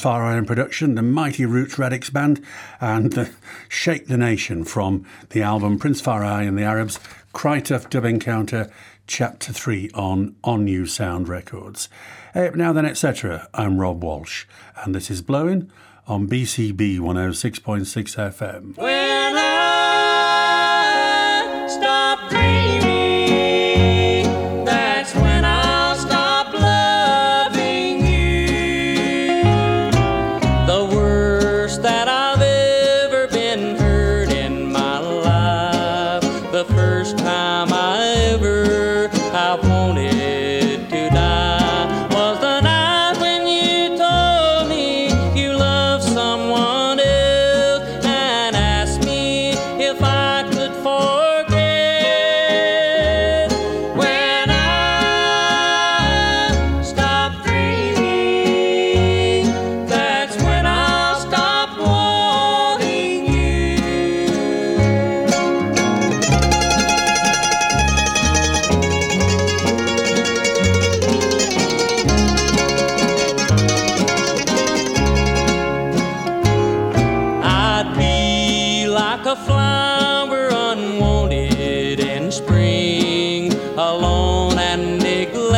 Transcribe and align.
Prince 0.00 0.14
Far 0.14 0.24
Island 0.24 0.46
production, 0.46 0.94
the 0.94 1.02
Mighty 1.02 1.44
Roots 1.44 1.74
Radics 1.74 2.10
Band, 2.10 2.42
and 2.80 3.12
the 3.12 3.30
Shake 3.68 4.06
the 4.06 4.16
Nation 4.16 4.64
from 4.64 5.04
the 5.28 5.42
album 5.42 5.78
Prince 5.78 6.00
Far 6.00 6.24
I 6.24 6.44
and 6.44 6.56
the 6.56 6.62
Arabs, 6.62 6.98
Cry 7.34 7.60
Tuff 7.60 7.90
Dub 7.90 8.06
Encounter, 8.06 8.70
Chapter 9.06 9.52
3 9.52 9.90
on 9.92 10.36
On-U 10.42 10.86
Sound 10.86 11.28
Records. 11.28 11.90
Hey, 12.32 12.50
now 12.54 12.72
then, 12.72 12.86
etc. 12.86 13.50
I'm 13.52 13.78
Rob 13.78 14.02
Walsh, 14.02 14.46
and 14.82 14.94
this 14.94 15.10
is 15.10 15.20
Blowin 15.20 15.70
on 16.06 16.26
BCB 16.26 16.98
106.6 16.98 18.32
FM. 18.32 19.59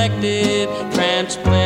neglected 0.09 0.69
transplant. 0.93 1.62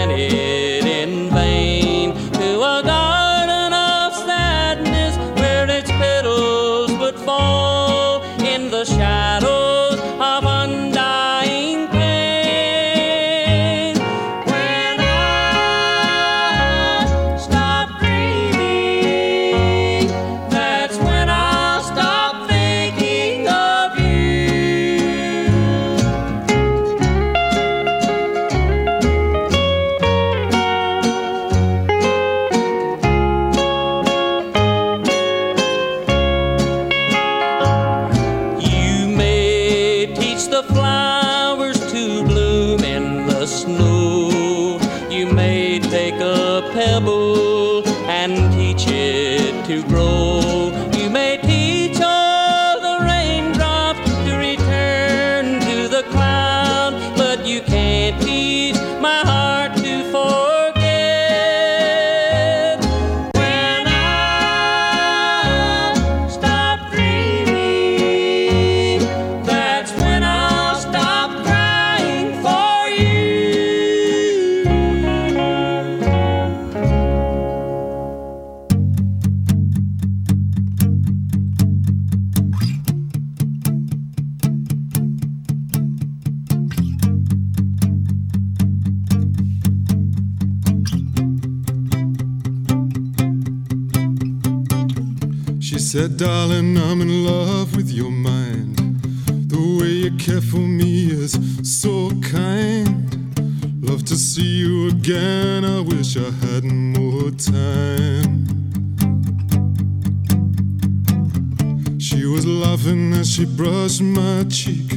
was 112.36 112.46
laughing 112.46 113.14
as 113.14 113.30
she 113.32 113.46
brushed 113.46 114.02
my 114.02 114.44
cheek. 114.50 114.92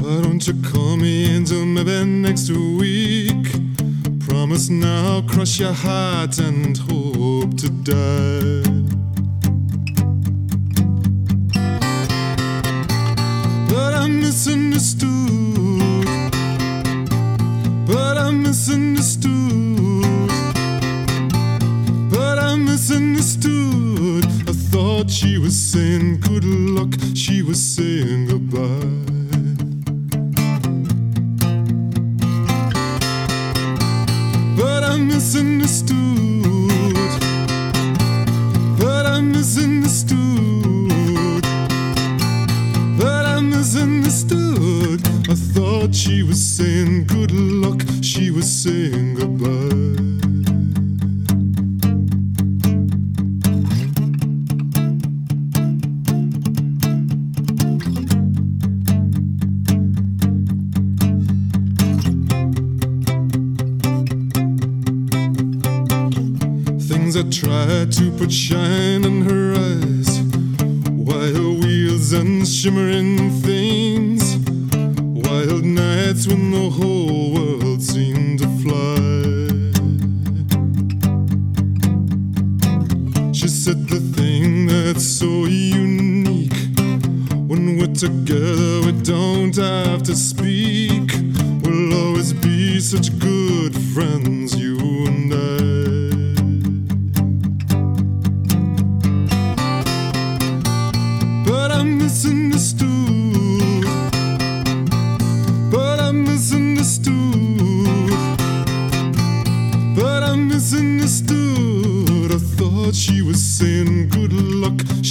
Why 0.00 0.20
don't 0.22 0.44
you 0.44 0.54
call 0.72 0.96
me 0.96 1.36
until 1.36 1.64
maybe 1.64 2.04
next 2.04 2.50
week? 2.50 3.46
Promise 4.26 4.68
now, 4.68 5.22
crush 5.28 5.60
your 5.60 5.72
heart 5.72 6.38
and 6.38 6.76
hope 6.78 7.56
to 7.58 7.68
die. 7.90 8.62
But 13.68 13.94
I 13.94 14.08
misunderstood. 14.08 15.10
But 17.86 18.18
I 18.18 18.30
misunderstood. 18.32 18.91
thought 25.02 25.10
she 25.10 25.36
was 25.36 25.60
saying 25.60 26.20
good 26.20 26.44
luck, 26.44 26.94
she 27.14 27.42
was 27.42 27.60
saying 27.60 28.28
goodbye. 28.28 28.62
But 34.56 34.84
I 34.84 34.96
misunderstood. 34.98 36.70
But 38.78 39.06
I 39.06 39.20
misunderstood. 39.20 41.42
But 42.96 43.26
I 43.26 43.40
misunderstood. 43.40 45.00
I 45.28 45.34
thought 45.34 45.92
she 45.92 46.22
was 46.22 46.40
saying 46.40 47.06
good 47.06 47.32
luck, 47.32 47.82
she 48.02 48.30
was 48.30 48.48
saying. 48.48 49.11
she 112.92 113.22
was 113.22 113.42
saying 113.42 114.08
good 114.08 114.32
luck 114.32 115.01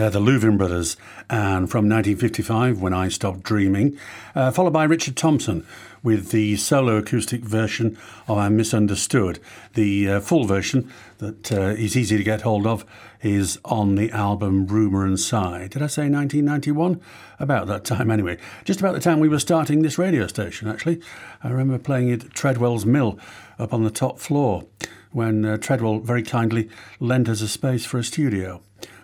Up 0.00 0.12
the 0.14 0.18
Louvin 0.20 0.56
Brothers, 0.56 0.96
and 1.28 1.70
from 1.70 1.86
1955, 1.86 2.80
When 2.80 2.94
I 2.94 3.08
Stopped 3.08 3.42
Dreaming, 3.42 3.98
uh, 4.34 4.50
followed 4.50 4.72
by 4.72 4.84
Richard 4.84 5.14
Thompson 5.14 5.66
with 6.02 6.30
the 6.30 6.56
solo 6.56 6.96
acoustic 6.96 7.42
version 7.42 7.98
of 8.26 8.38
I'm 8.38 8.56
Misunderstood. 8.56 9.40
The 9.74 10.08
uh, 10.08 10.20
full 10.20 10.44
version 10.44 10.90
that 11.18 11.52
uh, 11.52 11.74
is 11.76 11.96
easy 11.96 12.16
to 12.16 12.24
get 12.24 12.42
hold 12.42 12.66
of 12.66 12.86
is 13.20 13.58
on 13.64 13.96
the 13.96 14.10
album 14.10 14.66
Rumour 14.66 15.04
and 15.04 15.20
Sigh. 15.20 15.68
Did 15.68 15.82
I 15.82 15.86
say 15.86 16.08
1991? 16.08 16.98
About 17.38 17.66
that 17.66 17.84
time, 17.84 18.10
anyway. 18.10 18.38
Just 18.64 18.80
about 18.80 18.94
the 18.94 19.00
time 19.00 19.20
we 19.20 19.28
were 19.28 19.38
starting 19.38 19.82
this 19.82 19.98
radio 19.98 20.26
station, 20.26 20.66
actually. 20.68 21.02
I 21.42 21.50
remember 21.50 21.78
playing 21.78 22.08
it 22.08 22.24
at 22.24 22.30
Treadwell's 22.30 22.86
Mill 22.86 23.18
up 23.58 23.74
on 23.74 23.84
the 23.84 23.90
top 23.90 24.18
floor 24.18 24.64
when 25.12 25.44
uh, 25.44 25.58
Treadwell 25.58 25.98
very 25.98 26.22
kindly 26.22 26.70
lent 27.00 27.28
us 27.28 27.42
a 27.42 27.48
space 27.48 27.84
for 27.84 27.98
a 27.98 28.04
studio. 28.04 28.62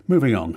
Moving 0.09 0.35
on. 0.35 0.57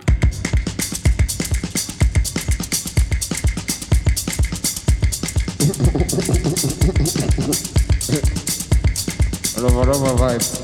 Rubber, 9.59 9.88
rubber 9.88 10.15
vibes. 10.19 10.59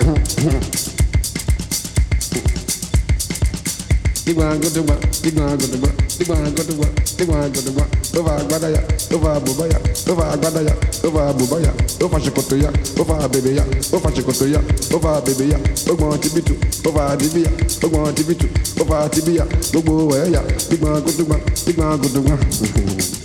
Big 4.26 4.36
one 4.38 4.60
go 4.60 4.68
to 4.70 4.82
work, 4.84 5.00
big 5.24 5.38
one 5.38 5.56
go 5.56 5.66
to 5.68 5.78
work, 5.80 5.96
big 6.20 6.28
one 6.28 6.56
go 6.56 6.64
to 6.64 6.76
work, 6.76 6.96
big 7.18 7.30
one 7.30 7.52
go 7.54 7.62
to 7.62 7.72
work. 7.72 7.88
Over 8.16 8.36
Agbadaya, 8.36 8.82
over 9.14 9.40
Bubaya, 9.40 9.80
over 10.10 10.24
Agbadaya, 10.24 10.76
over 11.06 11.34
Bubaya, 11.40 11.72
over 12.04 12.20
Shikotoya, 12.20 12.72
over 13.00 13.30
Baby 13.30 13.56
ya, 13.56 13.64
over 13.96 14.12
Shikotoya, 14.12 14.60
over 14.94 15.22
Baby 15.22 15.52
ya, 15.52 15.58
Ogbon 15.88 16.18
Tibitu, 16.20 16.56
over 16.88 17.16
Dibia, 17.16 17.48
Ogbon 17.80 18.14
Tibitu, 18.16 18.48
over 18.82 19.10
Tibia, 19.10 19.46
Gbogbo 19.46 20.12
Ẹ̀yà, 20.16 20.42
big 20.70 20.82
one 20.82 21.02
go 21.02 21.12
to 21.12 21.24
work, 21.26 21.46
big 21.66 21.78
one 21.78 22.02
go 22.02 22.08
to 22.10 22.22
work. 22.22 23.25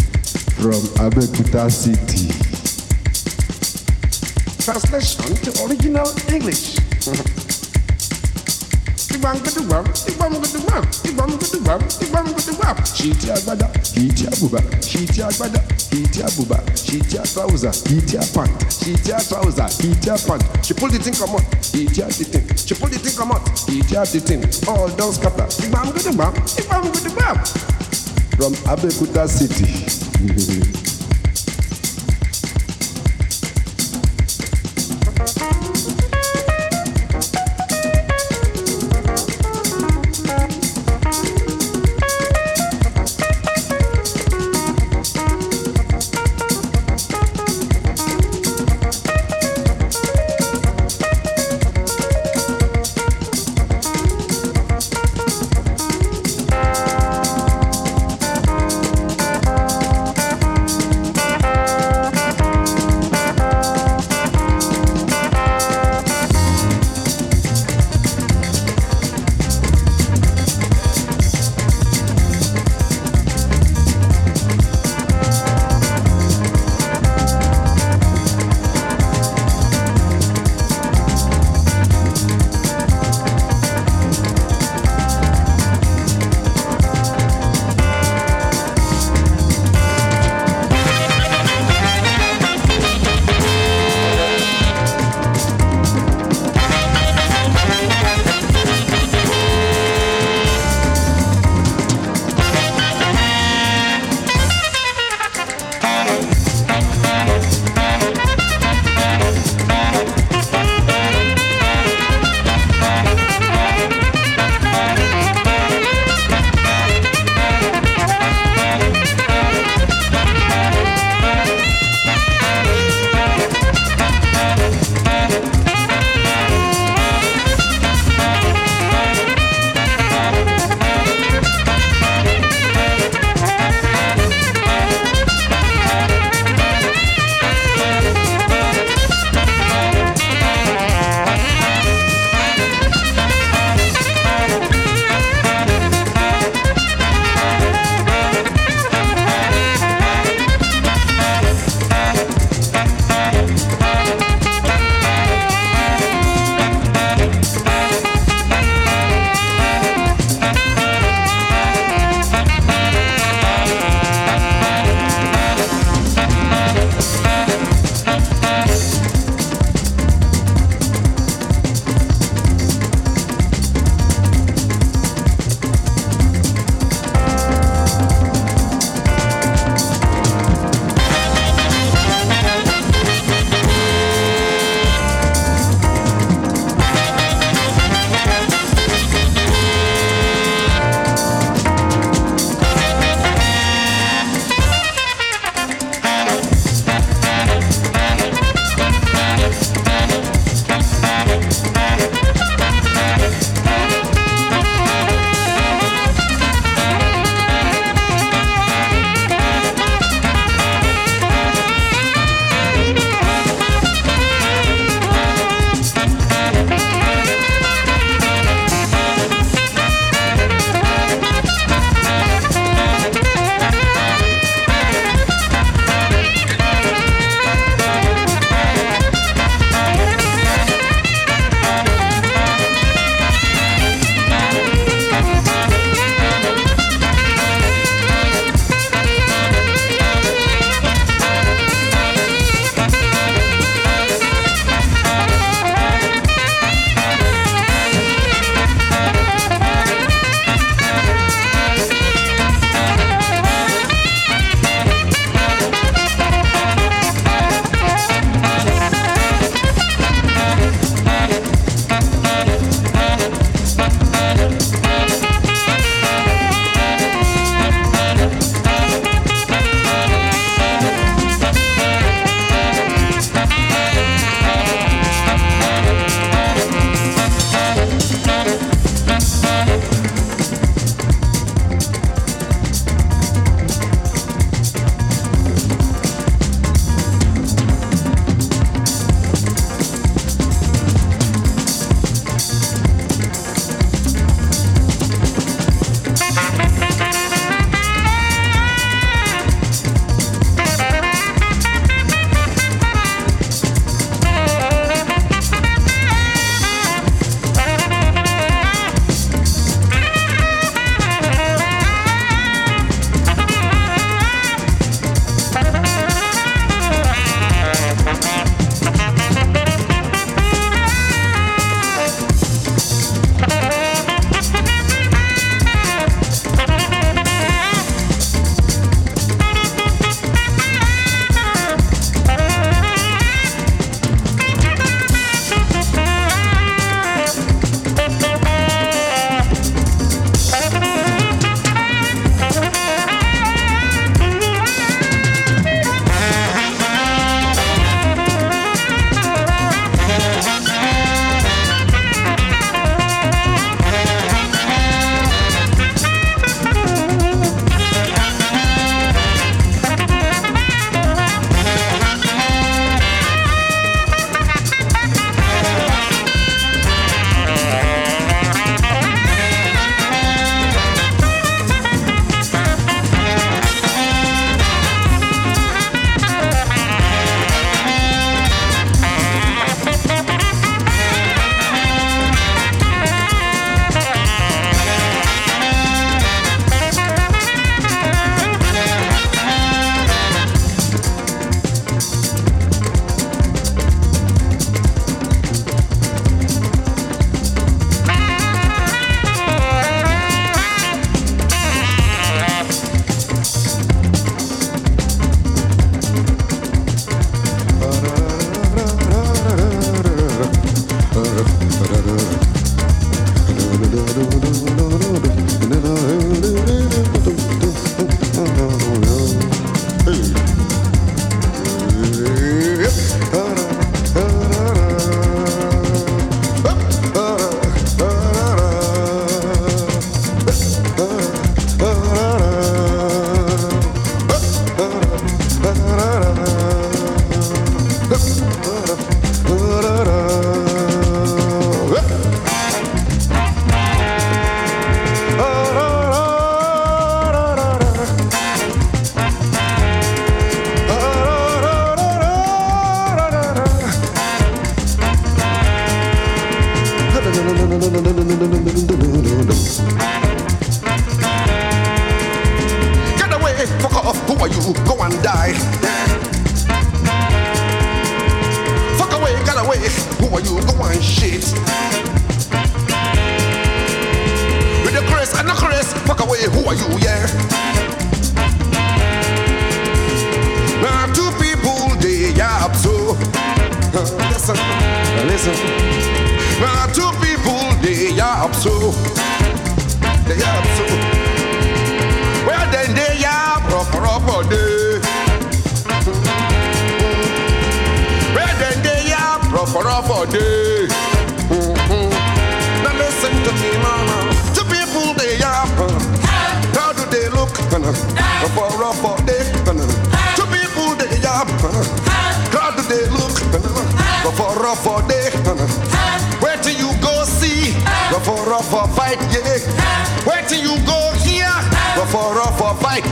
From 0.61 0.85
Abeokuta 1.01 1.71
City. 1.73 2.29
Translation 4.61 5.35
to 5.41 5.51
original 5.65 6.05
English. 6.29 6.77
Ibam 9.09 9.41
gudu 9.41 9.65
wam, 9.71 9.85
ibam 10.05 10.35
gudu 10.37 10.61
wam, 10.69 10.85
ibam 11.09 11.31
gudu 11.41 11.65
wam, 11.65 11.81
ibam 12.05 12.27
gudu 12.37 12.53
wam. 12.61 12.77
Shiti 12.93 13.31
agbada, 13.33 13.71
shiti 13.83 14.27
abuba, 14.29 14.61
shiti 14.85 15.23
agbada, 15.23 15.61
shiti 15.81 16.21
abuba, 16.23 16.61
shiti 16.77 17.17
trouser, 17.33 17.73
shiti 17.73 18.21
pant, 18.35 18.51
shiti 18.69 19.17
trouser, 19.29 19.65
shiti 19.65 20.27
pant. 20.29 20.45
She 20.65 20.75
pull 20.75 20.91
the 20.91 20.99
thing 20.99 21.15
come 21.15 21.37
out, 21.37 21.51
shiti 21.65 22.05
the 22.05 22.25
thing. 22.25 22.47
She 22.57 22.75
pull 22.75 22.91
the 22.91 22.99
thing 22.99 23.17
come 23.17 23.33
out, 23.33 23.45
shiti 23.65 24.13
the 24.13 24.21
thing. 24.21 24.45
All 24.69 24.89
those 24.89 25.17
scatter. 25.17 25.49
Ibam 25.65 25.93
gudu 25.97 26.19
wam, 26.19 26.35
ibam 26.61 26.85
gudu 26.93 27.17
wam. 27.17 27.37
From 28.37 28.53
Abeokuta 28.69 29.27
City. 29.27 30.10
Mm-hmm. 30.21 30.71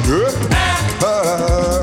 proper 0.05 0.31
fight, 1.01 1.78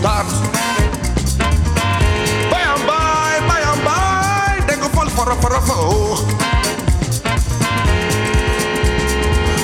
start. 0.00 0.26
By 2.50 2.60
and 2.72 2.82
by, 2.88 3.36
by 3.48 3.60
and 3.70 3.80
by, 3.84 4.64
they 4.66 4.76
go 4.80 4.88
fall 4.88 5.08
for 5.10 5.28
a 5.30 5.36
for 5.36 5.52
a 5.52 5.60
oh. 5.60 6.16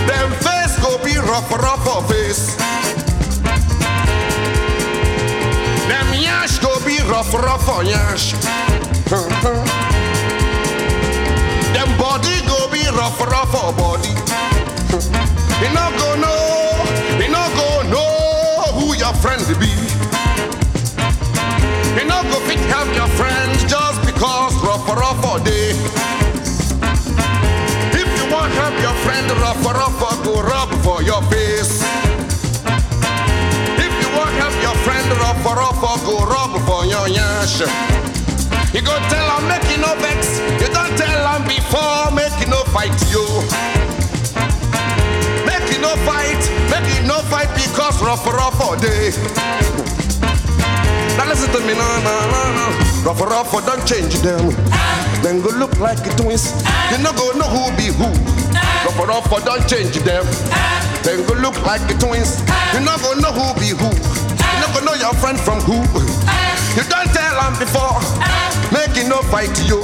Them 0.07 0.29
face 0.45 0.77
go 0.85 0.99
be 1.03 1.17
rough 1.17 1.51
rough 1.53 2.09
face. 2.11 2.57
Them 5.89 6.09
yash 6.21 6.59
go 6.59 6.73
be 6.85 6.99
rough, 7.09 7.33
rough 7.33 7.65
for 7.65 7.83
yash. 7.83 8.33
Them 11.73 11.91
body 11.97 12.37
go 12.47 12.69
be 12.71 12.85
rough, 12.93 13.21
rough 13.21 13.51
for 13.53 13.73
body. 13.73 14.13
You 15.63 15.71
no 15.73 15.87
go 15.97 16.09
know, 16.21 16.45
you 17.21 17.29
no 17.33 17.45
go 17.57 17.69
know 17.89 18.79
who 18.79 18.95
your 18.97 19.15
friend 19.15 19.43
be. 19.59 19.86
You 21.97 22.05
no 22.05 22.23
go 22.29 22.39
fit 22.45 22.61
help 22.69 22.95
your 22.95 23.09
friends 23.17 23.65
just 23.65 24.05
because 24.05 24.53
rough, 24.61 24.87
rough 24.87 25.17
for 25.25 25.41
day. 25.43 25.73
If 27.97 28.09
you 28.19 28.27
want 28.31 28.53
help 28.53 28.77
your 28.85 28.93
friend, 29.01 29.31
rough, 29.41 29.65
rough, 29.65 29.99
go 30.23 30.43
rub 30.43 30.69
for 30.85 31.03
your 31.03 31.23
face. 31.33 31.81
If 33.81 33.93
you 34.03 34.09
want 34.13 34.37
help 34.37 34.53
your 34.61 34.77
friend, 34.85 35.09
rub 35.25 35.37
for 35.41 35.97
go 36.05 36.27
rub 36.29 36.53
for 36.69 36.85
your 36.85 37.09
yash. 37.09 37.61
You 38.75 38.83
go 38.83 38.93
tell 39.09 39.29
him 39.39 39.49
make 39.49 39.65
you 39.73 39.81
no 39.81 39.97
vex. 39.97 40.37
You 40.61 40.69
don't 40.77 40.93
tell 41.01 41.23
him 41.33 41.49
before 41.49 42.13
make 42.13 42.37
you 42.45 42.49
no 42.53 42.63
fight 42.77 42.93
you. 43.09 43.25
Make 45.49 45.73
you 45.73 45.81
no 45.81 45.97
fight, 46.05 46.43
make 46.69 46.85
you 46.93 47.09
no 47.09 47.21
fight 47.33 47.49
because 47.57 48.03
rough 48.03 48.27
rough 48.27 48.61
all 48.61 48.77
day. 48.77 50.06
Now 51.17 51.25
listen 51.29 51.51
to 51.53 51.61
me, 51.61 51.73
no, 51.73 51.89
no, 52.05 52.15
no, 52.29 52.43
no. 52.53 52.67
Rough 53.05 53.21
rough 53.21 53.53
don't 53.65 53.87
change 53.87 54.21
them. 54.21 54.53
Then 55.23 55.41
go 55.41 55.51
look 55.57 55.79
like 55.81 56.03
twins. 56.17 56.53
You 56.91 56.99
no 56.99 57.13
go 57.13 57.33
know 57.39 57.49
who 57.49 57.73
be 57.77 57.89
who. 57.89 58.09
Rough 58.85 58.99
rough 58.99 59.45
don't 59.45 59.65
change 59.69 59.97
them. 60.05 60.25
Then 61.03 61.25
go 61.27 61.35
look 61.41 61.57
like 61.65 61.81
twins. 61.99 62.43
You 62.75 62.81
not 62.81 63.01
gonna 63.01 63.21
know 63.23 63.33
who 63.33 63.47
be 63.61 63.73
who. 63.73 63.89
You 63.89 64.59
not 64.61 64.75
gonna 64.75 64.87
know 64.87 64.95
your 64.95 65.15
friend 65.15 65.39
from 65.41 65.61
who. 65.65 65.81
You 66.77 66.85
don't 66.91 67.09
tell 67.15 67.35
them 67.41 67.57
before. 67.59 67.97
Making 68.75 69.09
no 69.09 69.23
fight 69.33 69.55
you. 69.65 69.81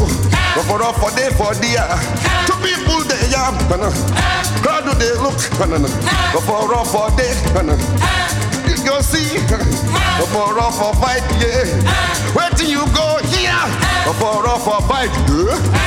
Go 0.55 0.61
for 0.69 0.83
off 0.83 1.01
for 1.01 1.11
day 1.17 1.31
for 1.33 1.55
dear. 1.65 1.87
Two 2.45 2.59
people 2.61 3.01
they 3.09 3.33
yam. 3.33 3.57
Crowd 4.61 4.85
do 4.85 4.93
they 5.01 5.15
look. 5.17 5.39
Go 6.35 6.41
for 6.45 6.75
off 6.75 6.93
for 6.93 7.09
day 7.17 7.33
you 8.77 8.85
go 8.87 9.01
see 9.01 9.39
for 10.33 10.59
a 10.59 10.73
for 10.73 10.95
fight, 11.01 11.23
yeah. 11.41 11.67
Where 12.33 12.51
do 12.51 12.65
you 12.67 12.85
go 12.95 13.19
here 13.27 13.67
for 14.19 14.47
a 14.47 14.59
for 14.59 14.81
fight? 14.89 15.11
Yeah. 15.29 15.83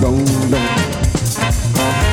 Dong 0.00 0.22
dong 0.52 2.05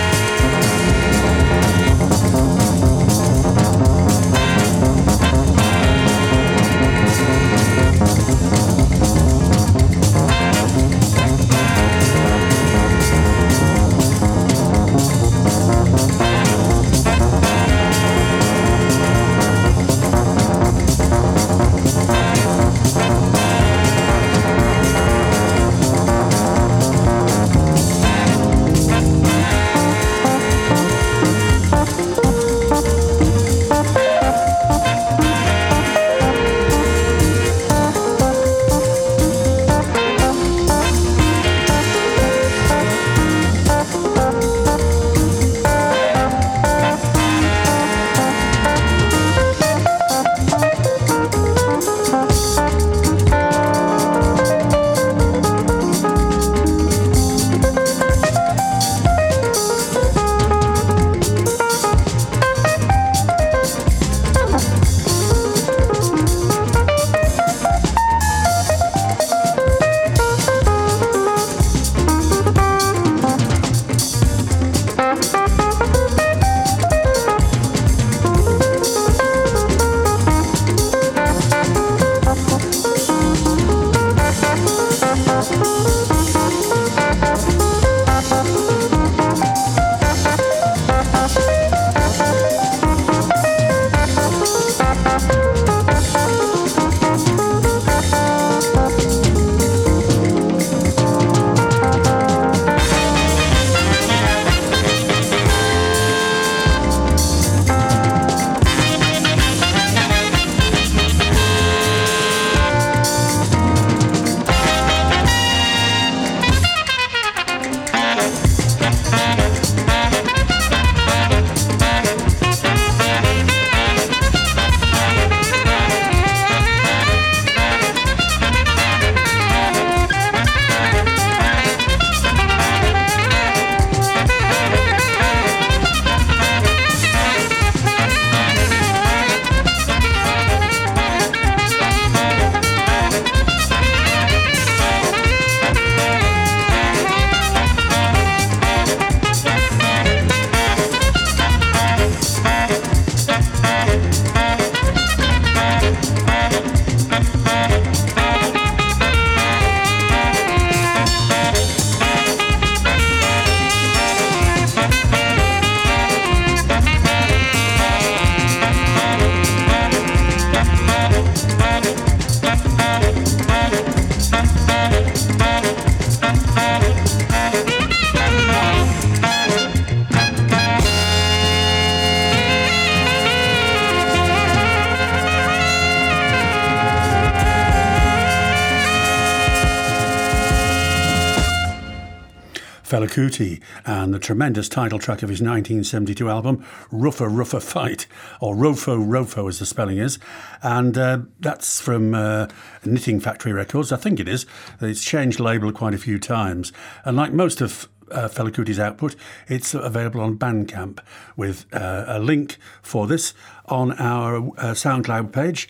Kuti 193.14 193.62
and 193.86 194.12
the 194.12 194.18
tremendous 194.18 194.68
title 194.68 194.98
track 194.98 195.22
of 195.22 195.30
his 195.30 195.40
1972 195.40 196.30
album, 196.30 196.66
Rougher, 196.92 197.30
Rougher 197.30 197.60
Fight, 197.60 198.08
or 198.42 198.56
Rofo, 198.56 198.98
Rofo 198.98 199.48
as 199.48 199.60
the 199.60 199.68
spelling 199.68 200.00
is. 200.00 200.18
And 200.64 200.98
uh, 200.98 201.20
that's 201.40 201.80
from 201.80 202.16
uh, 202.16 202.48
Knitting 202.84 203.20
Factory 203.20 203.54
Records, 203.54 203.92
I 203.92 203.98
think 203.98 204.20
it 204.20 204.28
is. 204.28 204.48
It's 204.82 205.04
changed 205.04 205.40
label 205.40 205.72
quite 205.72 205.94
a 205.94 206.00
few 206.00 206.18
times. 206.18 206.74
And 207.06 207.16
like 207.16 207.32
most 207.34 207.62
of 207.62 207.88
uh, 208.12 208.30
Fela 208.30 208.50
Kuti's 208.50 208.80
output, 208.80 209.16
it's 209.48 209.76
available 209.76 210.22
on 210.22 210.40
Bandcamp 210.40 211.00
with 211.38 211.68
uh, 211.72 212.06
a 212.08 212.20
link 212.20 212.58
for 212.82 213.06
this 213.06 213.36
on 213.68 213.92
our 214.00 214.38
uh, 214.38 214.74
SoundCloud 214.74 215.32
page. 215.32 215.70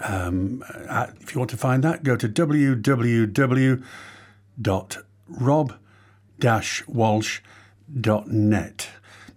Um, 0.00 0.64
uh, 0.88 1.06
if 1.20 1.32
you 1.32 1.38
want 1.38 1.50
to 1.50 1.56
find 1.56 1.84
that, 1.84 2.02
go 2.02 2.16
to 2.16 2.28
www.rob-walsh.net. 6.42 8.88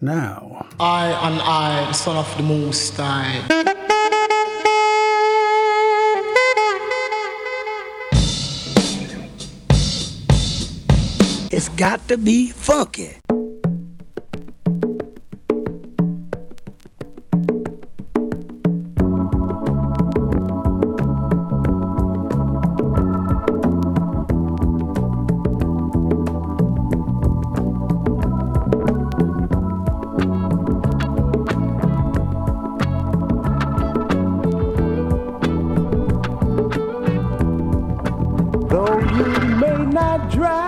Now, 0.02 0.66
I 0.80 1.08
and 1.08 1.42
I, 1.42 1.86
the 1.88 1.94
son 1.94 2.18
of 2.18 2.38
the 2.38 2.44
Most 2.44 2.98
High. 2.98 3.42
It's 11.52 11.70
got 11.70 12.08
to 12.10 12.18
be 12.18 12.50
funky. 12.50 13.22
Not 39.96 40.30
drive 40.30 40.65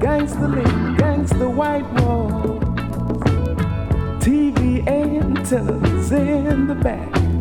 gangster 0.00 0.48
lean, 0.48 0.96
gangster 0.96 1.48
white 1.48 1.84
wall, 2.00 2.25
antennas 4.86 6.12
in 6.12 6.66
the 6.66 6.74
back. 6.74 7.35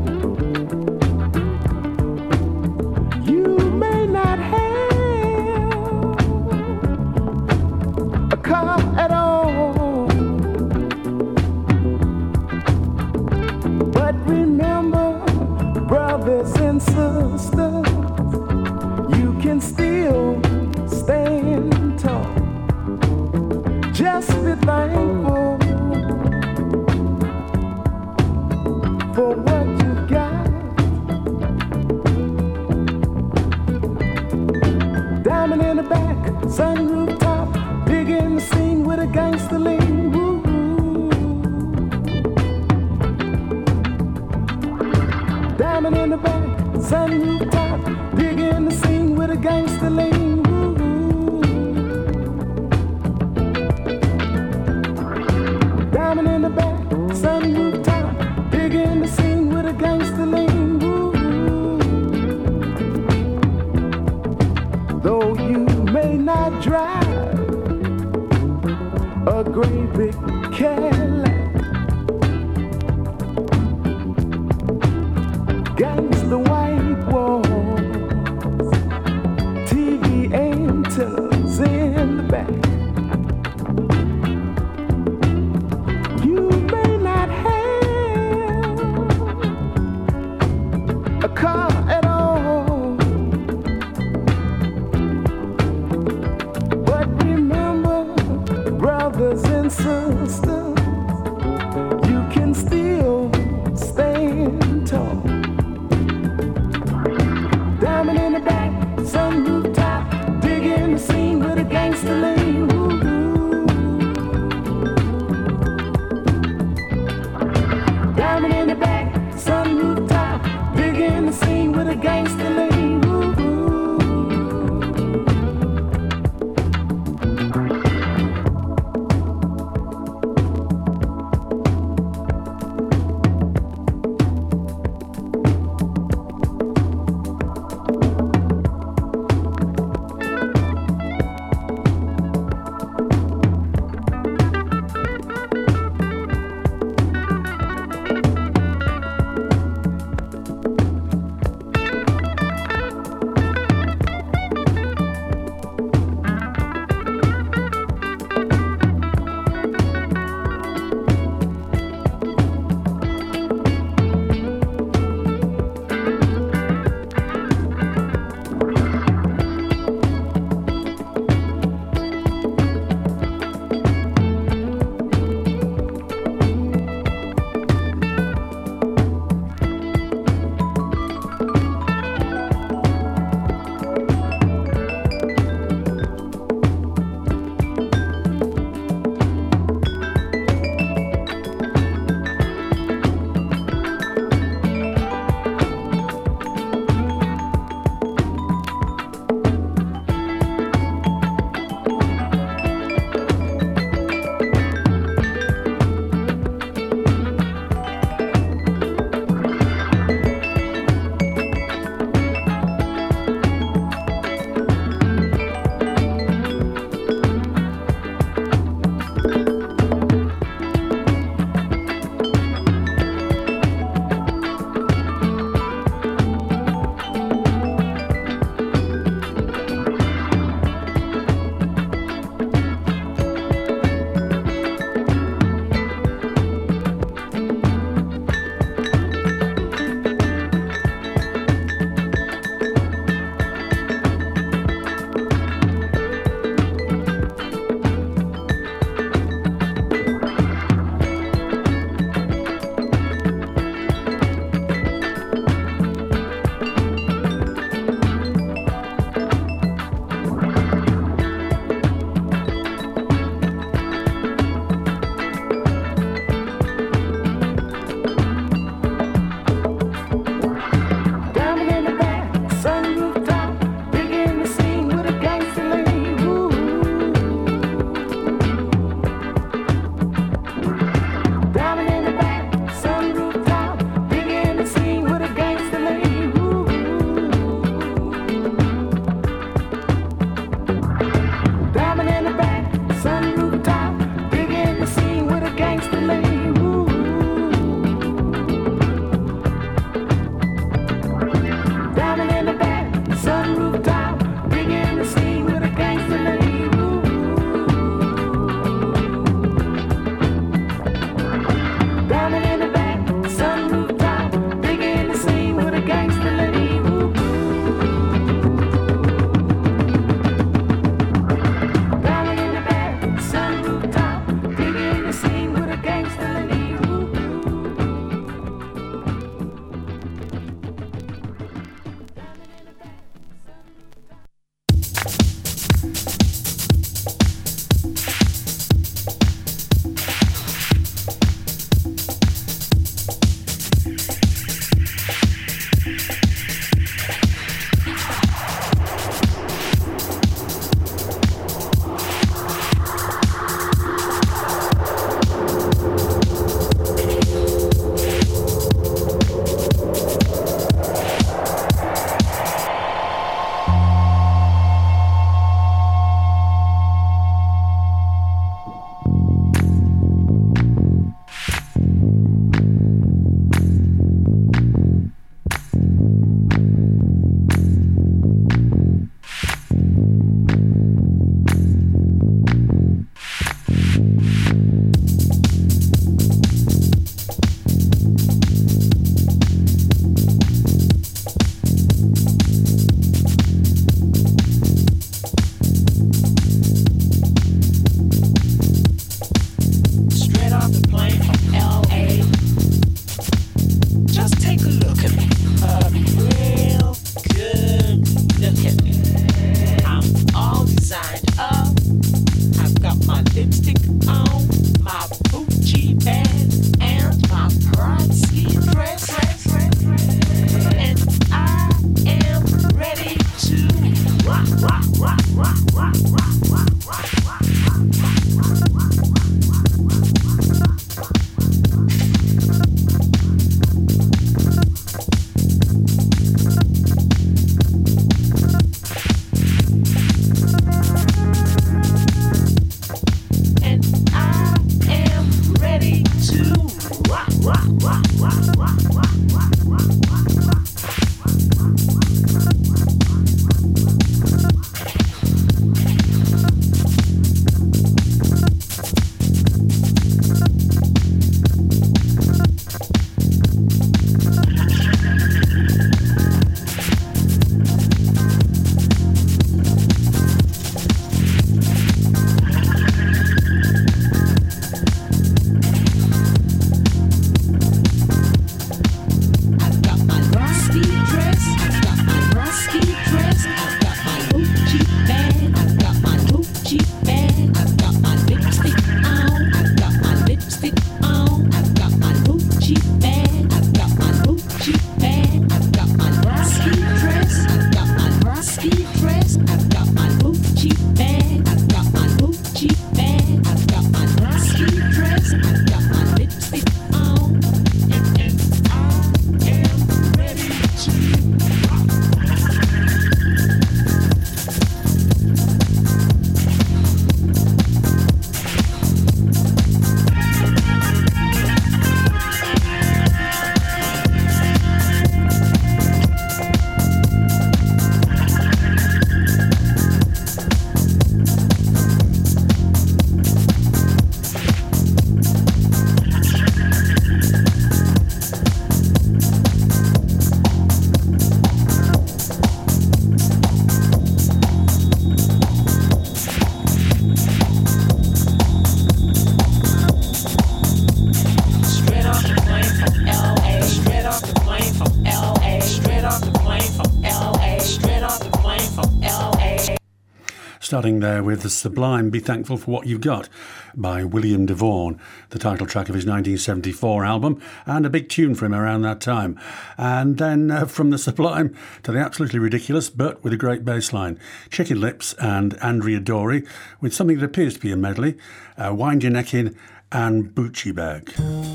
Starting 560.85 560.99
there 560.99 561.23
with 561.23 561.41
The 561.41 561.49
Sublime 561.49 562.11
Be 562.11 562.19
Thankful 562.19 562.57
for 562.57 562.69
What 562.69 562.85
You've 562.85 563.01
Got 563.01 563.27
by 563.73 564.03
William 564.03 564.45
DeVaughn, 564.45 564.99
the 565.31 565.39
title 565.39 565.65
track 565.65 565.89
of 565.89 565.95
his 565.95 566.05
1974 566.05 567.03
album, 567.03 567.41
and 567.65 567.87
a 567.87 567.89
big 567.89 568.07
tune 568.07 568.35
for 568.35 568.45
him 568.45 568.53
around 568.53 568.83
that 568.83 569.01
time. 569.01 569.39
And 569.79 570.19
then 570.19 570.51
uh, 570.51 570.65
from 570.65 570.91
The 570.91 570.99
Sublime 570.99 571.57
to 571.81 571.91
the 571.91 571.97
absolutely 571.97 572.37
ridiculous, 572.37 572.91
but 572.91 573.23
with 573.23 573.33
a 573.33 573.37
great 573.37 573.65
bass 573.65 573.93
line, 573.93 574.19
Chicken 574.51 574.79
Lips 574.79 575.13
and 575.13 575.55
Andrea 575.55 575.99
Doria 575.99 576.43
with 576.81 576.93
something 576.93 577.17
that 577.17 577.25
appears 577.25 577.55
to 577.55 577.59
be 577.59 577.71
a 577.71 577.75
medley, 577.75 578.15
uh, 578.55 578.71
Wind 578.71 579.01
Your 579.01 579.11
Neck 579.11 579.33
In 579.33 579.57
and 579.91 580.35
Bucci 580.35 580.71
Bag. 580.71 581.54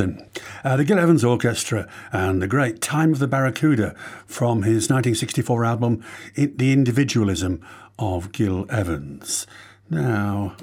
Uh, 0.00 0.76
the 0.76 0.84
Gil 0.84 0.98
Evans 0.98 1.24
Orchestra 1.24 1.88
and 2.12 2.40
the 2.40 2.46
great 2.46 2.80
Time 2.80 3.12
of 3.12 3.18
the 3.18 3.28
Barracuda 3.28 3.94
from 4.26 4.62
his 4.62 4.88
1964 4.88 5.64
album, 5.64 6.04
The 6.34 6.72
Individualism 6.72 7.60
of 7.98 8.32
Gil 8.32 8.66
Evans. 8.70 9.46
Now. 9.90 10.56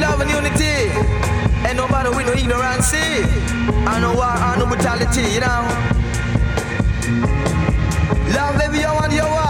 Love 0.00 0.22
and 0.22 0.30
unity. 0.30 0.88
And 1.68 1.78
with 1.78 2.26
no 2.26 2.32
ignorance. 2.32 2.94
I 2.94 4.00
know 4.00 4.18
I 4.20 4.56
know 4.58 4.66
brutality, 4.66 5.22
you 5.34 5.40
know. 5.40 5.62
Love 8.34 8.60
every 8.60 8.80
you 8.80 8.86
want 8.86 9.12
you 9.12 9.49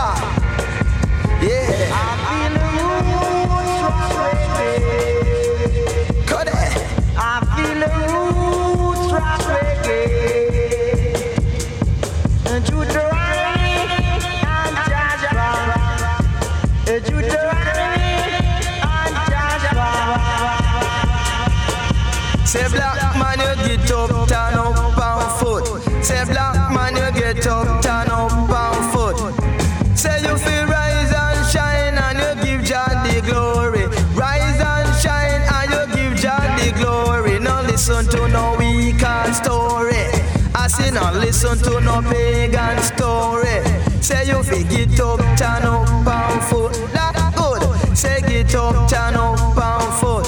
Say 22.51 22.67
black 22.67 22.99
man, 23.15 23.39
you 23.39 23.77
get 23.79 23.93
up, 23.93 24.11
turn 24.27 24.59
up 24.59 24.99
on 24.99 25.39
foot. 25.39 25.65
Say 26.03 26.25
black 26.25 26.75
man, 26.75 26.97
you 26.97 27.13
get 27.13 27.47
up, 27.47 27.81
turn 27.81 28.11
up 28.11 28.33
on 28.51 28.91
foot. 28.91 29.97
Say 29.97 30.21
you 30.23 30.37
feel 30.37 30.67
rise 30.67 31.13
and 31.15 31.47
shine 31.47 31.95
and 31.95 32.19
you 32.19 32.45
give 32.45 32.65
Jah 32.65 32.91
the 33.07 33.21
glory. 33.31 33.87
Rise 34.17 34.59
and 34.59 34.91
shine 34.99 35.43
and 35.47 35.71
you 35.71 35.95
give 35.95 36.19
Jah 36.19 36.41
the 36.59 36.73
glory. 36.83 37.39
Now 37.39 37.63
listen 37.63 38.05
to 38.07 38.27
no 38.27 38.57
weak 38.59 39.01
and 39.01 39.33
story. 39.33 40.11
I 40.53 40.67
say 40.67 40.91
now 40.91 41.13
listen 41.13 41.57
to 41.57 41.81
no 41.81 42.03
pagan 42.03 42.83
story. 42.83 43.63
Say 44.03 44.27
you 44.27 44.43
feel 44.43 44.67
get 44.67 44.99
up, 44.99 45.21
turn 45.39 45.63
up 45.71 46.05
on 46.05 46.41
foot. 46.51 46.73
That 46.95 47.15
good. 47.37 47.97
Say 47.97 48.21
get 48.23 48.53
up, 48.57 48.91
turn 48.91 49.15
up 49.15 49.57
on 49.57 49.93
foot. 50.01 50.27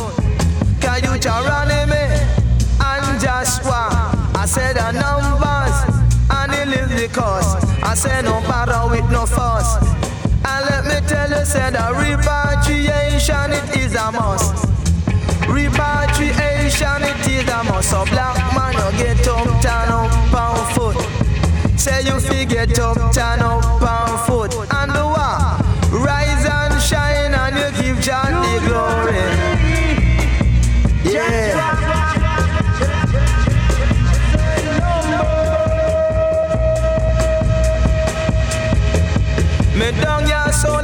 Can 0.81 1.03
you 1.03 1.31
run 1.31 1.91
me? 1.91 2.02
Said 11.53 11.75
a 11.75 11.93
repatriation 11.93 13.53
it 13.53 13.77
is 13.77 13.95
a 13.95 14.11
must. 14.11 14.55
Repatriation 15.47 17.03
it 17.11 17.29
is 17.29 17.47
a 17.47 17.63
must. 17.65 17.91
So 17.91 18.07
black 18.07 18.39
man 18.57 18.73
you 18.73 19.05
get 19.05 19.29
up, 19.29 19.45
turn 19.61 19.91
up 19.93 20.35
on 20.35 20.73
foot. 20.75 20.99
Say 21.79 22.05
you 22.05 22.19
fi 22.21 22.47
get 22.47 22.79
up, 22.79 22.97
turn 23.13 23.41
up 23.41 23.83
on 23.83 24.27
foot. 24.27 24.55
And 24.73 24.93
the 24.93 25.05
what? 25.15 25.61
Rise 25.93 26.47
and 26.59 26.81
shine 26.81 27.35
and 27.35 27.55
you 27.61 27.83
give 27.83 28.01
John 28.01 28.33
the 28.33 28.55
glory. 28.67 29.23
Yeah. 31.05 31.83
Me 39.79 39.91
down 40.01 40.25
here 40.25 40.53
so 40.53 40.81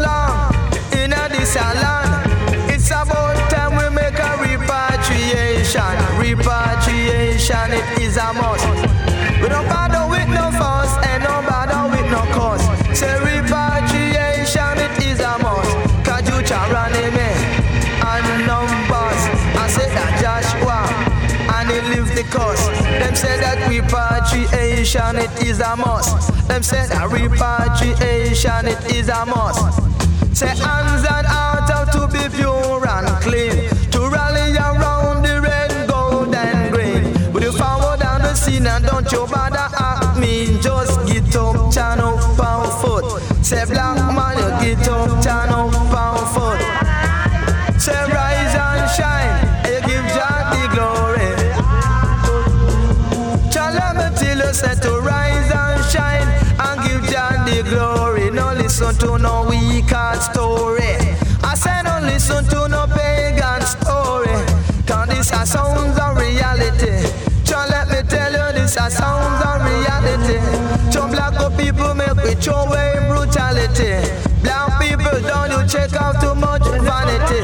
the 22.18 22.28
cost. 22.30 22.70
Them 22.82 23.14
say 23.14 23.38
that 23.40 23.58
repatriation 23.68 25.16
it 25.16 25.46
is 25.46 25.60
a 25.60 25.76
must. 25.76 26.32
Them 26.48 26.62
say 26.62 26.86
that 26.88 27.06
repatriation 27.10 28.66
it 28.66 28.80
is 28.92 29.08
a 29.08 29.24
must. 29.24 29.62
Say 30.36 30.48
hands 30.48 31.04
and 31.06 31.26
heart 31.26 31.70
have 31.70 31.90
to 31.92 32.08
be 32.10 32.24
pure 32.36 32.82
and 32.86 33.08
clean. 33.22 33.68
To 33.92 34.00
rally 34.10 34.56
around 34.56 35.22
the 35.22 35.40
red, 35.40 35.70
gold 35.88 36.34
and 36.34 36.72
green. 36.72 37.32
With 37.32 37.44
you 37.44 37.52
forward 37.52 38.00
down 38.00 38.22
the 38.22 38.34
scene 38.34 38.66
and 38.66 38.84
don't 38.84 39.10
you 39.12 39.26
bother 39.26 39.68
at 39.78 40.18
me. 40.18 40.58
Just 40.60 41.06
get 41.06 41.36
up, 41.36 41.72
turn 41.72 42.00
up 42.00 42.40
on 42.40 42.66
foot. 42.82 43.22
Say 43.44 43.64
black 43.66 43.97
listen 58.88 59.06
to 59.06 59.18
no 59.18 59.46
weak 59.48 59.88
story. 60.20 60.96
I 61.42 61.54
say 61.54 61.82
don't 61.84 62.04
listen 62.04 62.44
to 62.46 62.68
no 62.68 62.86
pagan 62.86 63.60
story. 63.62 64.32
Cause 64.86 65.08
this 65.08 65.32
a 65.32 65.44
sounds 65.46 65.98
of 65.98 66.16
reality. 66.16 67.04
Jah 67.44 67.66
let 67.68 67.88
me 67.88 68.00
tell 68.08 68.32
you, 68.32 68.52
this 68.58 68.76
a 68.76 68.90
sounds 68.90 69.44
of 69.44 69.60
reality. 69.64 70.40
Some 70.90 71.10
black 71.10 71.34
people 71.56 71.94
make 71.94 72.14
we 72.24 72.34
throw 72.34 72.64
away 72.64 72.94
brutality. 73.08 73.92
Black 74.42 74.80
people 74.80 75.20
don't 75.20 75.50
you 75.50 75.68
check 75.68 75.92
out 75.94 76.20
too 76.20 76.34
much 76.34 76.62
vanity. 76.64 77.42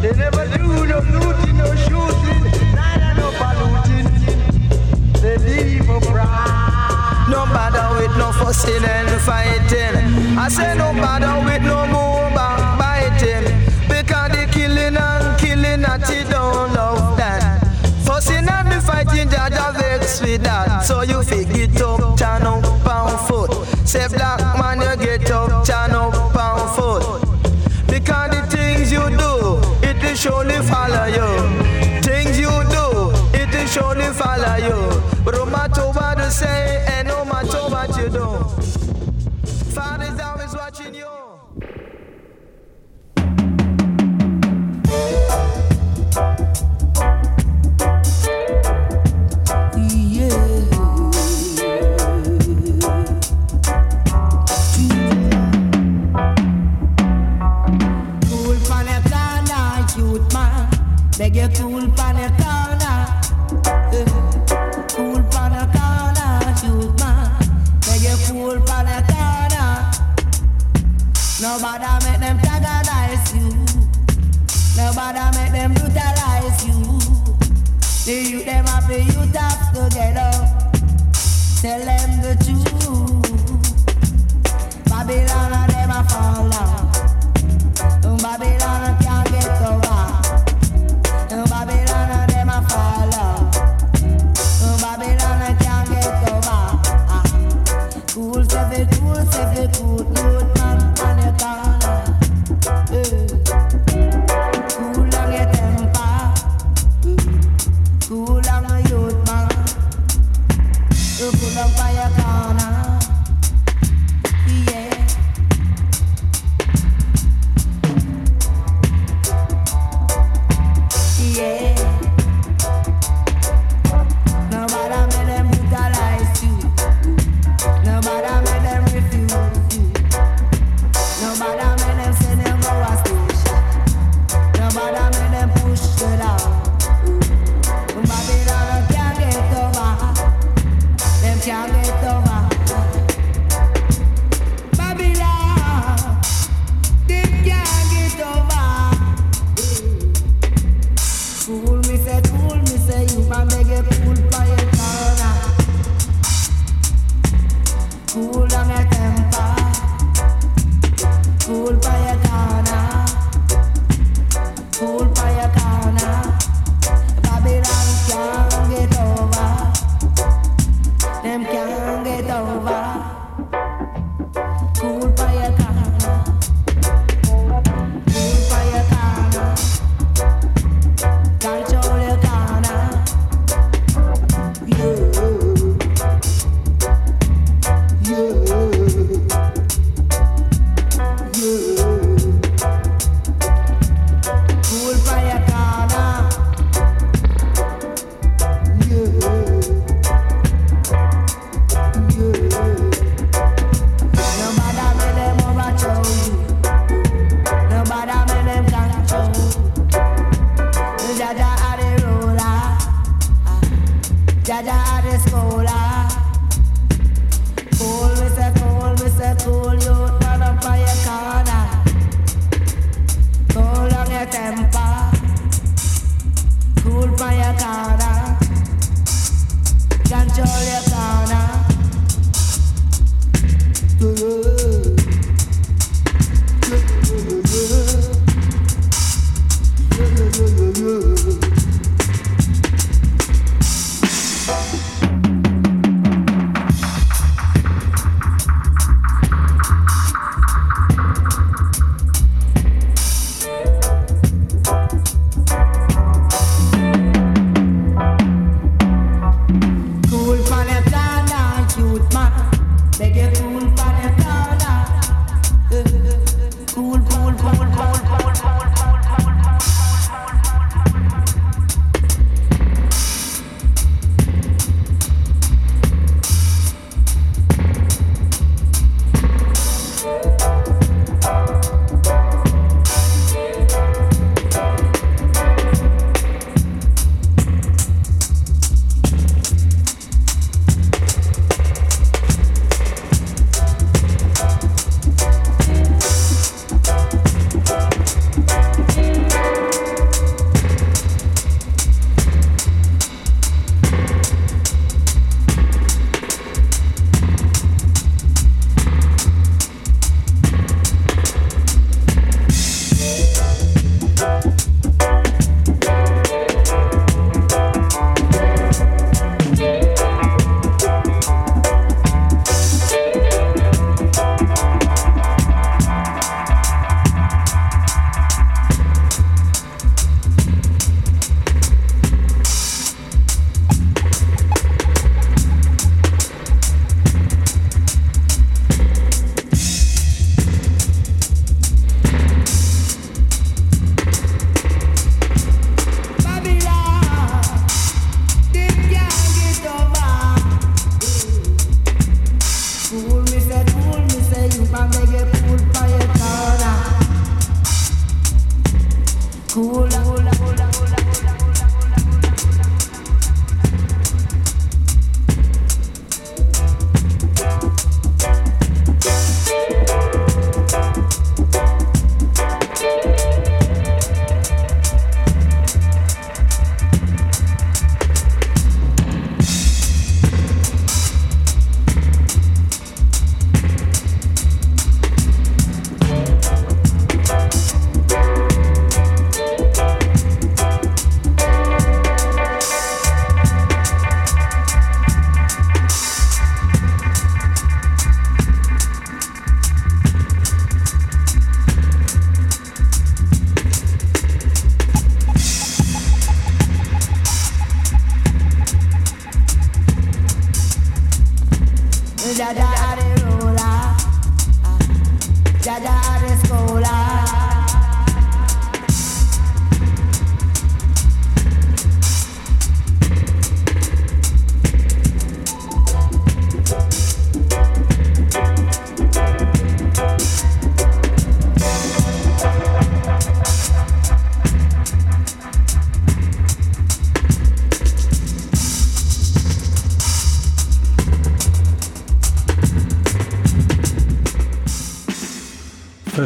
They 0.00 0.12
never 0.16 0.46
do 0.56 0.86
no 0.86 1.00
looting, 1.00 1.56
no 1.58 1.68
shooting, 1.84 2.42
neither 2.74 3.20
no 3.20 3.30
polluting. 3.36 4.08
They 5.20 5.36
live 5.36 5.86
for 5.86 6.00
pride. 6.00 6.62
No 7.30 7.44
bother 7.46 8.00
with 8.00 8.16
no 8.16 8.32
fussing 8.32 8.84
and 8.84 9.20
fighting. 9.20 9.61
I 10.42 10.48
say 10.48 10.74
no 10.76 10.92
bother 10.94 11.38
with 11.44 11.62
no 11.62 11.86
more 11.86 12.28
backbiting. 12.34 13.46
Because 13.86 14.32
the 14.32 14.48
killing 14.50 14.96
and 14.96 15.38
killing 15.38 15.82
that 15.82 16.02
you 16.10 16.24
don't 16.28 16.74
love 16.74 17.16
that. 17.16 17.62
Fussing 18.04 18.48
and 18.48 18.72
the 18.72 18.80
fighting, 18.80 19.28
Jaja 19.28 19.72
vex 19.72 20.20
with 20.20 20.42
that. 20.42 20.80
So 20.80 21.02
you 21.02 21.22
figure 21.22 21.70
it 21.70 21.80
up, 21.80 22.18
turn 22.18 22.42
up 22.42 22.64
on 22.84 23.18
foot. 23.28 23.52
Say 23.86 24.08
black 24.08 24.40
man, 24.58 24.80
you 24.80 25.06
get 25.06 25.30
up, 25.30 25.64
turn 25.64 25.92
up 25.92 26.34
on 26.34 26.74
foot. 26.74 27.22
Because 27.86 28.30
the 28.34 28.42
things 28.50 28.90
you 28.90 29.06
do, 29.10 29.62
it 29.86 30.02
will 30.02 30.16
surely 30.16 30.58
follow 30.66 31.06
you. 31.06 32.02
Things 32.02 32.36
you 32.36 32.50
do, 32.66 33.14
it 33.32 33.46
will 33.54 33.66
surely 33.68 34.10
follow 34.12 34.56
you. 34.56 35.02
But 35.24 35.34
eh, 35.34 35.38
no 35.38 35.46
matter 35.46 35.82
what 35.82 36.18
you 36.18 36.30
say, 36.30 36.84
and 36.88 37.06
no 37.06 37.21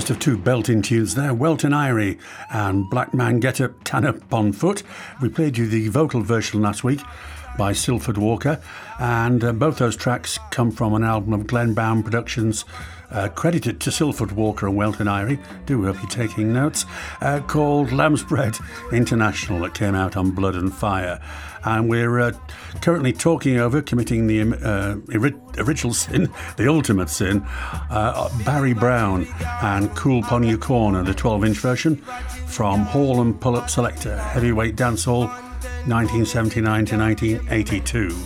First 0.06 0.18
of 0.18 0.22
two 0.22 0.38
belting 0.38 0.82
tunes 0.82 1.16
there, 1.16 1.34
Welton 1.34 1.72
Irie 1.72 2.20
and 2.52 2.88
Black 2.88 3.12
Man 3.12 3.40
Get 3.40 3.60
Up, 3.60 3.72
Tanner 3.82 4.10
Up 4.10 4.32
on 4.32 4.52
Foot. 4.52 4.84
We 5.20 5.28
played 5.28 5.58
you 5.58 5.66
the 5.66 5.88
vocal 5.88 6.20
version 6.20 6.62
last 6.62 6.84
week. 6.84 7.00
by 7.56 7.72
Sylford 7.72 8.18
Walker, 8.18 8.60
and 8.98 9.42
uh, 9.42 9.52
both 9.52 9.78
those 9.78 9.96
tracks 9.96 10.38
come 10.50 10.70
from 10.70 10.94
an 10.94 11.04
album 11.04 11.32
of 11.32 11.46
Glen 11.46 11.74
Brown 11.74 12.02
Productions. 12.02 12.64
Uh, 13.10 13.28
credited 13.28 13.80
to 13.80 13.92
Sylford 13.92 14.32
Walker 14.32 14.66
and 14.66 14.76
Welton 14.76 15.06
Irie, 15.06 15.40
do 15.64 15.84
hope 15.84 15.96
you're 15.98 16.06
taking 16.06 16.52
notes, 16.52 16.84
uh, 17.20 17.38
called 17.46 17.92
Lamb's 17.92 18.24
Bread 18.24 18.58
International 18.92 19.60
that 19.60 19.74
came 19.74 19.94
out 19.94 20.16
on 20.16 20.32
Blood 20.32 20.56
and 20.56 20.74
Fire. 20.74 21.22
And 21.64 21.88
we're 21.88 22.18
uh, 22.18 22.32
currently 22.80 23.12
talking 23.12 23.58
over 23.58 23.82
committing 23.82 24.26
the 24.26 24.40
uh, 24.42 24.96
original 25.58 25.94
sin, 25.94 26.30
the 26.56 26.68
ultimate 26.68 27.10
sin, 27.10 27.42
uh, 27.90 28.28
Barry 28.44 28.74
Brown 28.74 29.26
and 29.62 29.94
Cool 29.96 30.22
Pon 30.22 30.42
Your 30.42 30.58
Corner, 30.58 31.02
the 31.02 31.14
12 31.14 31.44
inch 31.44 31.58
version 31.58 31.96
from 32.46 32.80
Haul 32.82 33.20
and 33.20 33.40
Pull 33.40 33.56
Up 33.56 33.64
Selecta, 33.64 34.18
Heavyweight 34.18 34.76
Dancehall 34.76 35.28
1979 35.86 36.86
to 36.86 36.96
1982 36.96 38.16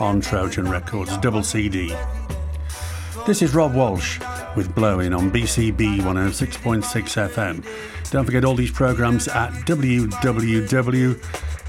on 0.00 0.20
Trojan 0.20 0.68
Records, 0.68 1.16
double 1.18 1.42
CD. 1.42 1.94
This 3.26 3.42
is 3.42 3.54
Rob 3.54 3.74
Walsh 3.74 4.20
with 4.54 4.74
Blowin 4.74 5.12
on 5.12 5.32
BCB 5.32 5.98
106.6 5.98 6.82
FM. 7.28 7.64
Don't 8.10 8.24
forget 8.24 8.44
all 8.44 8.54
these 8.54 8.70
programs 8.70 9.26
at 9.26 9.50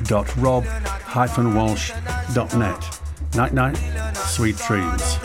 www.rob-walsh.net. 0.04 3.00
Night 3.36 3.54
night, 3.54 3.78
sweet 4.16 4.58
dreams. 4.58 5.20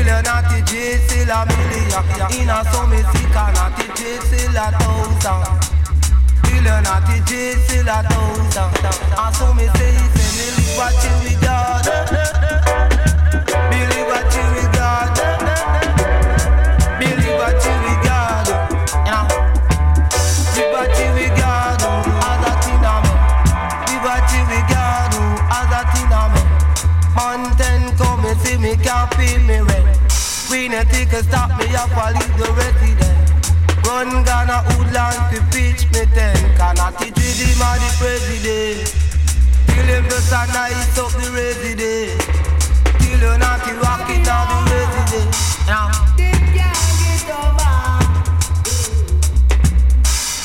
Million 0.00 0.24
naughty 0.24 0.62
J 0.62 0.96
still 0.96 1.30
a 1.30 1.44
million 1.46 1.90
In 2.40 2.48
a 2.48 2.64
some 2.72 2.90
sick 3.12 3.36
and 3.36 3.54
naughty 3.54 3.86
J 3.94 4.16
still 4.24 4.56
a 4.56 4.72
thousand 4.72 5.44
Million 6.48 6.80
thousand 8.08 8.72
And 9.18 9.34
so 9.36 9.52
me 9.54 9.66
say, 9.76 9.92
say 10.16 10.28
me 10.36 10.46
live 10.56 10.76
what 10.78 10.96
you 11.04 11.14
regard 11.28 11.84
Me 13.70 13.80
live 13.86 14.06
what 14.08 14.28
you 14.34 14.44
Take 30.70 31.10
stop 31.24 31.58
me 31.58 31.66
up 31.74 31.90
I 31.96 32.12
leave 32.12 32.38
the 32.38 32.46
resident 32.54 33.30
Run 33.90 34.22
Ghana 34.22 34.62
woodland 34.78 35.18
to 35.34 35.42
pitch 35.50 35.82
me 35.90 36.06
ten. 36.14 36.36
Cannot 36.56 36.96
teach 36.98 37.16
with 37.16 37.42
him 37.42 37.58
or 37.58 37.74
the 37.74 37.90
president. 37.98 38.86
Till 39.66 39.86
him 39.90 40.04
just 40.04 40.30
a 40.30 40.46
nice 40.54 40.96
up 40.96 41.10
the 41.10 41.26
resident. 41.34 42.22
Till 43.02 43.18
you 43.18 43.38
not 43.38 43.58
the 43.66 43.74
rocket 43.82 44.22
or 44.30 44.46
the 44.46 44.58
resident. 44.70 45.34
Now. 45.66 45.90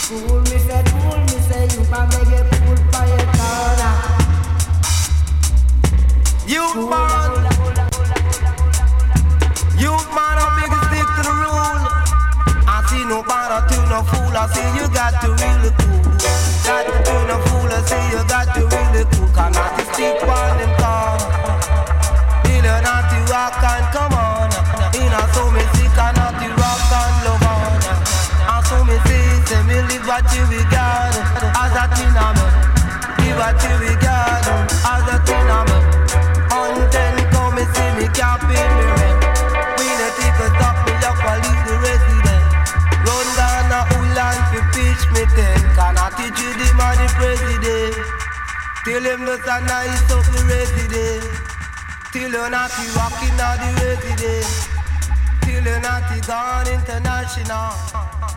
Cool 0.08 0.42
me 0.42 0.58
say, 0.58 0.84
cool 0.90 1.20
me 1.22 1.38
say, 1.46 1.64
you 1.70 1.84
can 1.86 2.06
make 2.10 2.34
it 2.34 2.46
cool 2.66 2.80
for 2.92 3.06
your 3.06 3.26
corner. 3.38 3.94
You 6.48 6.66
man 6.90 7.45
no 13.08 13.22
bother 13.24 13.62
to 13.70 13.78
no 13.90 14.02
fool. 14.04 14.34
I 14.34 14.48
see 14.50 14.66
you 14.78 14.88
got 14.90 15.22
to 15.22 15.30
really 15.30 15.72
cool. 15.78 16.02
Got 16.66 16.90
to 16.90 16.96
do 17.06 17.16
no 17.30 17.38
fool. 17.46 17.70
I 17.70 17.80
see 17.86 18.06
you 18.10 18.22
got 18.26 18.50
to 18.56 18.62
really 18.66 19.06
cool. 19.14 19.30
Cannot 19.30 19.78
to 19.78 19.84
stick 19.94 20.22
on 20.24 20.58
them 20.58 20.74
come. 20.82 21.22
Bill 22.44 22.66
not 22.82 23.10
to 23.12 23.18
rock 23.32 23.62
and 23.62 23.86
come 23.94 24.15
president? 47.18 47.96
Till 48.86 49.04
him 49.04 49.26
just 49.26 49.48
a 49.48 49.58
nice 49.66 50.12
up 50.12 50.26
the 50.32 50.42
resident. 50.52 51.24
Till 52.12 52.32
you 52.32 52.50
not 52.50 52.72
rocking 52.96 53.40
out 53.40 53.58
the 53.60 53.70
resident. 53.82 54.48
Till 55.42 55.66
you 55.66 55.80
not 55.82 56.06
gone 56.28 56.68
international. 56.68 58.35